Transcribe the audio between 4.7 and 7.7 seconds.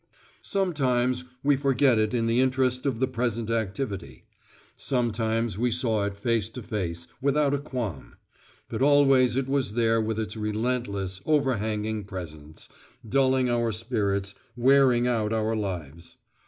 sometimes we saw it face to face, without a